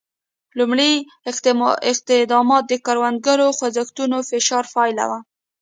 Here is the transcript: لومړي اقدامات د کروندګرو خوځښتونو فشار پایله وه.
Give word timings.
لومړي 0.57 0.91
اقدامات 2.17 2.63
د 2.67 2.73
کروندګرو 2.85 3.47
خوځښتونو 3.57 4.17
فشار 4.29 4.65
پایله 4.75 5.05
وه. 5.09 5.19